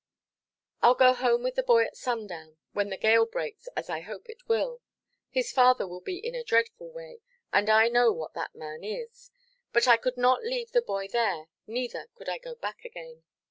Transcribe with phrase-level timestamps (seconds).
[0.81, 4.27] "Iʼll go home with the boy at sundown, when the gale breaks, as I hope
[4.29, 4.81] it will.
[5.29, 7.21] His father will be in a dreadful way,
[7.53, 9.29] and I know what that man is.
[9.71, 13.25] But I could not leave the boy there, neither could I go back again."